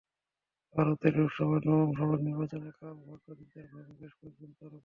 ভারতের 0.75 1.13
লোকসভার 1.17 1.61
নবম 1.67 1.89
দফার 1.91 2.19
নির্বাচনে 2.21 2.71
কাল 2.79 2.95
ভাগ্য 3.01 3.27
নির্ধারণ 3.39 3.71
হবে 3.77 3.93
বেশ 3.99 4.13
কয়েকজন 4.19 4.51
তারকার। 4.57 4.79